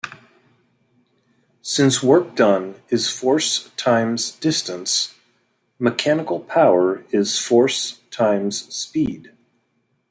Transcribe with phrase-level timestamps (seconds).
[1.61, 5.13] Since work done is force times distance,
[5.77, 9.31] mechanical power is force times speed.